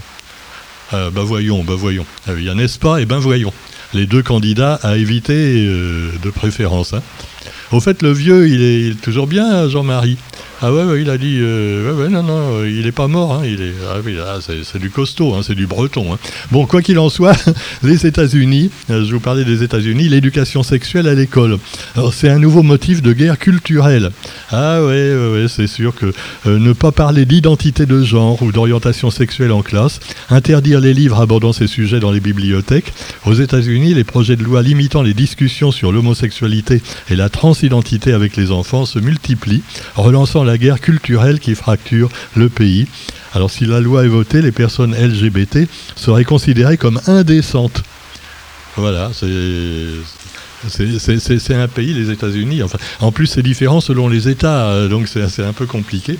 Hein. 0.92 1.10
Bah 1.16 1.24
voyons, 1.24 1.64
bah 1.64 1.74
voyons. 1.76 2.06
Euh, 2.30 2.36
il 2.38 2.46
y 2.46 2.50
a 2.50 2.54
n'est-ce 2.54 2.78
pas, 2.78 3.02
et 3.02 3.08
ben 3.08 3.18
voyons. 3.18 3.52
Les 3.96 4.06
deux 4.06 4.22
candidats 4.22 4.76
à 4.84 4.98
éviter 4.98 5.66
euh, 5.66 6.12
de 6.22 6.30
préférence. 6.30 6.94
Hein. 6.94 7.02
Au 7.72 7.80
fait, 7.80 8.04
le 8.04 8.12
vieux, 8.12 8.48
il 8.48 8.62
est 8.62 9.02
toujours 9.02 9.26
bien, 9.26 9.68
Jean-Marie? 9.68 10.20
Ah 10.64 10.72
ouais, 10.72 11.02
il 11.02 11.10
a 11.10 11.18
dit, 11.18 11.40
euh, 11.42 12.08
non, 12.08 12.22
non, 12.22 12.60
euh, 12.60 12.70
il 12.70 12.86
n'est 12.86 12.92
pas 12.92 13.08
mort, 13.08 13.34
hein, 13.34 13.42
il 13.44 13.64
est, 13.64 13.74
ah, 13.90 13.98
ah, 14.28 14.38
c'est, 14.42 14.78
du 14.78 14.92
costaud, 14.92 15.34
hein, 15.34 15.42
c'est 15.42 15.56
du 15.56 15.66
breton. 15.66 16.14
Hein. 16.14 16.20
Bon, 16.52 16.68
quoi 16.68 16.84
qu'il 16.84 17.00
en 17.00 17.10
soit, 17.10 17.36
les 17.84 18.06
États-Unis, 18.06 18.70
euh, 18.92 19.04
je 19.04 19.12
vous 19.12 19.20
parlais 19.20 19.44
des 19.44 19.64
États-Unis, 19.64 20.08
l'éducation 20.08 20.62
sexuelle 20.62 21.08
à 21.08 21.16
l'école. 21.16 21.58
C'est 22.14 22.30
un 22.30 22.38
nouveau 22.38 22.62
motif 22.62 23.02
de 23.02 23.12
guerre 23.12 23.40
culturelle. 23.40 24.12
Ah 24.52 24.84
ouais, 24.84 25.16
ouais, 25.16 25.48
c'est 25.50 25.66
sûr 25.66 25.96
que 25.96 26.14
ne 26.46 26.74
pas 26.74 26.92
parler 26.92 27.26
d'identité 27.26 27.88
de 27.88 28.04
genre 28.04 28.40
ou 28.44 28.52
d'orientation 28.52 29.10
sexuelle 29.10 29.54
en 29.54 29.64
classe, 29.64 30.00
interdire 30.30 30.80
les 30.80 30.94
livres 30.94 31.22
abordant 31.22 31.54
ces 31.54 31.66
sujets 31.66 32.00
dans 32.00 32.12
les 32.12 32.20
bibliothèques. 32.20 32.94
Aux 33.26 33.34
États-Unis, 33.34 33.96
les 33.96 34.04
projets 34.04 34.36
de 34.36 34.44
loi 34.44 34.62
limitant 34.62 35.02
les 35.02 35.16
discussions 35.16 35.72
sur 35.72 35.92
l'homosexualité 35.92 36.84
et 37.10 37.16
la 37.16 37.30
transidentité 37.30 38.14
avec 38.14 38.36
les 38.36 38.52
enfants 38.52 38.86
se 38.86 39.00
multiplient, 39.00 39.64
relançant 39.96 40.44
la 40.44 40.51
la 40.52 40.58
guerre 40.58 40.82
culturelle 40.82 41.40
qui 41.40 41.56
fracture 41.56 42.10
le 42.36 42.50
pays. 42.50 42.86
Alors 43.34 43.50
si 43.50 43.66
la 43.66 43.80
loi 43.80 44.04
est 44.04 44.10
votée, 44.10 44.42
les 44.42 44.52
personnes 44.52 44.94
LGBT 44.94 45.60
seraient 45.96 46.26
considérées 46.26 46.76
comme 46.76 47.00
indécentes. 47.08 47.84
Voilà, 48.76 49.12
c'est 49.14 49.26
un 51.54 51.68
pays, 51.70 51.94
les 51.94 52.12
États-Unis. 52.12 52.64
Enfin, 52.64 52.78
en 53.00 53.14
plus, 53.14 53.28
c'est 53.28 53.44
différent 53.44 53.80
selon 53.80 54.10
les 54.10 54.28
États, 54.28 54.88
donc 54.90 55.08
c'est 55.08 55.44
un 55.44 55.54
peu 55.54 55.66
compliqué. 55.66 56.18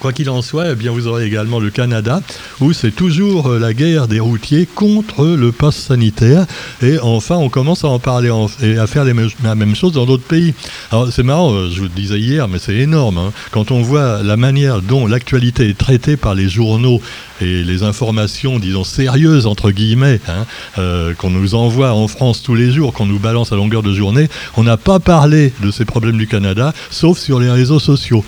Quoi 0.00 0.12
qu'il 0.12 0.28
en 0.28 0.42
soit, 0.42 0.72
eh 0.72 0.74
bien, 0.74 0.90
vous 0.90 1.06
aurez 1.06 1.24
également 1.24 1.60
le 1.60 1.70
Canada, 1.70 2.20
où 2.60 2.72
c'est 2.72 2.90
toujours 2.90 3.48
euh, 3.48 3.58
la 3.58 3.72
guerre 3.72 4.06
des 4.06 4.20
routiers 4.20 4.66
contre 4.66 5.24
le 5.24 5.52
pass 5.52 5.76
sanitaire. 5.76 6.46
Et 6.82 6.98
enfin, 6.98 7.36
on 7.36 7.48
commence 7.48 7.84
à 7.84 7.88
en 7.88 7.98
parler 7.98 8.30
et 8.62 8.76
à 8.76 8.86
faire 8.86 9.04
la 9.04 9.54
même 9.54 9.74
chose 9.74 9.92
dans 9.92 10.04
d'autres 10.04 10.24
pays. 10.24 10.54
Alors, 10.90 11.10
c'est 11.10 11.22
marrant, 11.22 11.52
euh, 11.52 11.70
je 11.70 11.78
vous 11.78 11.84
le 11.84 11.88
disais 11.88 12.18
hier, 12.18 12.48
mais 12.48 12.58
c'est 12.58 12.76
énorme. 12.76 13.18
Hein. 13.18 13.32
Quand 13.50 13.70
on 13.70 13.82
voit 13.82 14.22
la 14.22 14.36
manière 14.36 14.82
dont 14.82 15.06
l'actualité 15.06 15.68
est 15.68 15.78
traitée 15.78 16.16
par 16.16 16.34
les 16.34 16.48
journaux 16.48 17.00
et 17.40 17.62
les 17.62 17.82
informations, 17.84 18.58
disons, 18.58 18.84
sérieuses, 18.84 19.46
entre 19.46 19.70
guillemets, 19.70 20.20
hein, 20.28 20.46
euh, 20.78 21.14
qu'on 21.14 21.30
nous 21.30 21.54
envoie 21.54 21.92
en 21.92 22.08
France 22.08 22.42
tous 22.42 22.54
les 22.54 22.72
jours, 22.72 22.92
qu'on 22.92 23.06
nous 23.06 23.18
balance 23.18 23.52
à 23.52 23.56
longueur 23.56 23.82
de 23.82 23.94
journée, 23.94 24.28
on 24.56 24.64
n'a 24.64 24.76
pas 24.76 24.98
parlé 24.98 25.52
de 25.62 25.70
ces 25.70 25.84
problèmes 25.84 26.18
du 26.18 26.26
Canada, 26.26 26.74
sauf 26.90 27.18
sur 27.18 27.38
les 27.38 27.50
réseaux 27.50 27.78
sociaux. 27.78 28.24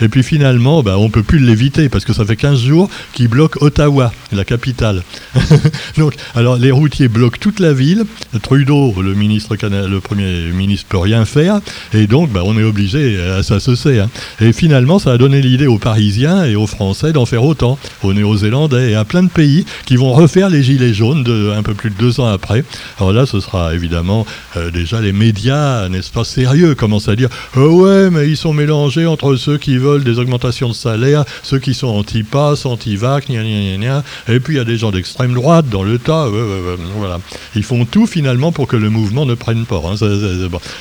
Et 0.00 0.08
puis 0.08 0.22
finalement, 0.22 0.82
bah, 0.82 0.96
on 0.98 1.10
on 1.10 1.12
peut 1.12 1.24
plus 1.24 1.40
l'éviter 1.40 1.88
parce 1.88 2.04
que 2.04 2.12
ça 2.12 2.24
fait 2.24 2.36
15 2.36 2.60
jours 2.60 2.88
qu'ils 3.12 3.26
bloquent 3.26 3.58
Ottawa, 3.66 4.12
la 4.30 4.44
capitale. 4.44 5.02
Donc, 5.98 6.14
alors 6.36 6.56
les 6.56 6.70
routiers 6.70 7.08
bloquent 7.08 7.38
toute 7.40 7.58
la 7.58 7.72
ville. 7.72 8.04
Trudeau, 8.40 8.94
le 9.02 9.14
ministre 9.14 9.56
le 9.60 9.98
premier 9.98 10.52
ministre, 10.52 10.86
peut 10.88 10.98
rien 10.98 11.24
faire, 11.24 11.60
et 11.92 12.06
donc 12.06 12.30
bah, 12.30 12.42
on 12.44 12.56
est 12.56 12.62
obligé, 12.62 13.18
ça 13.42 13.58
se 13.58 13.74
sait. 13.74 13.98
Hein. 13.98 14.08
Et 14.40 14.52
finalement, 14.52 15.00
ça 15.00 15.10
a 15.10 15.18
donné 15.18 15.42
l'idée 15.42 15.66
aux 15.66 15.78
Parisiens 15.78 16.44
et 16.44 16.54
aux 16.54 16.68
Français 16.68 17.12
d'en 17.12 17.26
faire 17.26 17.42
autant, 17.42 17.76
aux 18.04 18.12
Néo-Zélandais 18.50 18.92
et 18.92 18.94
à 18.94 19.04
plein 19.04 19.22
de 19.22 19.28
pays 19.28 19.64
qui 19.86 19.96
vont 19.96 20.12
refaire 20.12 20.50
les 20.50 20.62
gilets 20.62 20.94
jaunes 20.94 21.22
de, 21.22 21.52
un 21.56 21.62
peu 21.62 21.74
plus 21.74 21.90
de 21.90 21.96
deux 21.96 22.20
ans 22.20 22.26
après. 22.26 22.64
Alors 22.98 23.12
là, 23.12 23.26
ce 23.26 23.40
sera 23.40 23.74
évidemment 23.74 24.26
euh, 24.56 24.70
déjà 24.70 25.00
les 25.00 25.12
médias, 25.12 25.88
n'est-ce 25.88 26.10
pas, 26.10 26.24
sérieux, 26.24 26.74
commencent 26.74 27.08
à 27.08 27.16
dire 27.16 27.28
oh 27.56 27.84
ouais, 27.84 28.10
mais 28.10 28.28
ils 28.28 28.36
sont 28.36 28.52
mélangés 28.52 29.06
entre 29.06 29.36
ceux 29.36 29.58
qui 29.58 29.76
veulent 29.76 30.04
des 30.04 30.18
augmentations 30.18 30.68
de 30.68 30.74
salaire, 30.74 31.24
ceux 31.42 31.58
qui 31.58 31.74
sont 31.74 31.88
anti-pass, 31.88 32.66
anti-vac, 32.66 33.28
et 33.30 34.40
puis 34.40 34.54
il 34.54 34.56
y 34.56 34.60
a 34.60 34.64
des 34.64 34.76
gens 34.76 34.90
d'extrême 34.90 35.34
droite 35.34 35.68
dans 35.68 35.82
le 35.82 35.98
tas. 35.98 36.28
voilà. 36.96 37.18
Ils 37.54 37.64
font 37.64 37.84
tout 37.84 38.06
finalement 38.06 38.52
pour 38.52 38.66
que 38.66 38.76
le 38.76 38.90
mouvement 38.90 39.26
ne 39.26 39.34
prenne 39.34 39.64
pas. 39.64 39.80
Hein. 39.84 39.94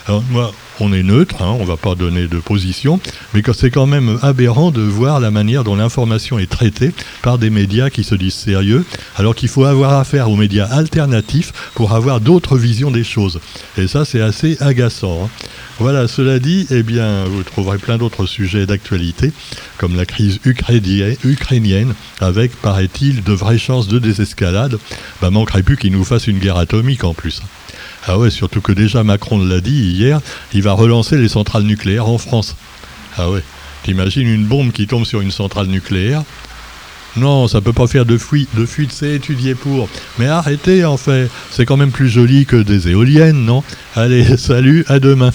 Alors, 0.07 0.23
moi, 0.31 0.51
on 0.79 0.93
est 0.93 1.03
neutre, 1.03 1.41
hein, 1.41 1.55
on 1.59 1.63
ne 1.63 1.67
va 1.67 1.77
pas 1.77 1.95
donner 1.95 2.27
de 2.27 2.37
position, 2.37 2.99
mais 3.33 3.41
c'est 3.53 3.71
quand 3.71 3.87
même 3.87 4.17
aberrant 4.21 4.71
de 4.71 4.81
voir 4.81 5.19
la 5.19 5.31
manière 5.31 5.63
dont 5.63 5.75
l'information 5.75 6.39
est 6.39 6.49
traitée 6.49 6.91
par 7.21 7.37
des 7.37 7.49
médias 7.49 7.58
qui 7.67 8.03
se 8.03 8.15
disent 8.15 8.35
sérieux, 8.35 8.85
alors 9.15 9.35
qu'il 9.35 9.49
faut 9.49 9.65
avoir 9.65 9.93
affaire 9.93 10.29
aux 10.29 10.35
médias 10.35 10.65
alternatifs 10.65 11.51
pour 11.75 11.93
avoir 11.93 12.21
d'autres 12.21 12.57
visions 12.57 12.91
des 12.91 13.03
choses. 13.03 13.39
Et 13.77 13.87
ça, 13.87 14.05
c'est 14.05 14.21
assez 14.21 14.57
agaçant. 14.61 15.25
Hein. 15.25 15.29
Voilà, 15.79 16.07
cela 16.07 16.39
dit, 16.39 16.67
eh 16.71 16.83
bien, 16.83 17.25
vous 17.25 17.43
trouverez 17.43 17.77
plein 17.77 17.97
d'autres 17.97 18.25
sujets 18.25 18.65
d'actualité, 18.65 19.31
comme 19.77 19.95
la 19.95 20.05
crise 20.05 20.39
ukrainienne, 20.45 21.93
avec, 22.19 22.55
paraît-il, 22.61 23.23
de 23.23 23.33
vraies 23.33 23.57
chances 23.57 23.87
de 23.87 23.99
désescalade. 23.99 24.77
Bah, 25.21 25.29
manquerait 25.29 25.63
plus 25.63 25.77
qu'il 25.77 25.91
nous 25.91 26.03
fasse 26.03 26.27
une 26.27 26.39
guerre 26.39 26.57
atomique 26.57 27.03
en 27.03 27.13
plus. 27.13 27.41
Ah 28.07 28.17
ouais, 28.17 28.29
surtout 28.29 28.61
que 28.61 28.71
déjà 28.71 29.03
Macron 29.03 29.37
l'a 29.43 29.61
dit 29.61 29.91
hier, 29.91 30.21
il 30.53 30.63
va 30.63 30.73
relancer 30.73 31.17
les 31.17 31.29
centrales 31.29 31.63
nucléaires 31.63 32.07
en 32.07 32.17
France. 32.17 32.55
Ah 33.17 33.29
ouais, 33.29 33.43
t'imagines 33.83 34.27
une 34.27 34.45
bombe 34.45 34.71
qui 34.71 34.87
tombe 34.87 35.05
sur 35.05 35.21
une 35.21 35.31
centrale 35.31 35.67
nucléaire 35.67 36.23
non, 37.15 37.47
ça 37.47 37.61
peut 37.61 37.73
pas 37.73 37.87
faire 37.87 38.05
de 38.05 38.17
fuite, 38.17 38.49
de 38.55 38.65
fuite, 38.65 38.91
c'est 38.91 39.15
étudié 39.15 39.55
pour. 39.55 39.89
Mais 40.17 40.27
arrêtez 40.27 40.85
en 40.85 40.97
fait, 40.97 41.29
c'est 41.51 41.65
quand 41.65 41.77
même 41.77 41.91
plus 41.91 42.09
joli 42.09 42.45
que 42.45 42.55
des 42.55 42.89
éoliennes, 42.89 43.45
non? 43.45 43.63
Allez, 43.95 44.23
salut, 44.37 44.85
à 44.87 44.99
demain. 44.99 45.31